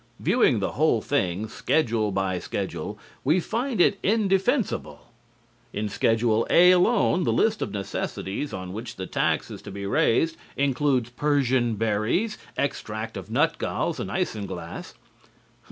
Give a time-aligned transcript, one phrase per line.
[0.19, 5.11] Viewing the whole thing, schedule by schedule, we find it indefensible.
[5.73, 9.85] In Schedule A alone the list of necessities on which the tax is to be
[9.85, 14.95] raised includes Persian berries, extract of nutgalls and isinglass.